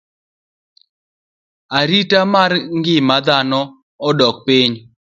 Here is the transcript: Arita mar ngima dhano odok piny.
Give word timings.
Arita 1.79 2.19
mar 2.33 2.51
ngima 2.77 3.15
dhano 3.25 3.61
odok 4.07 4.35
piny. 4.45 4.73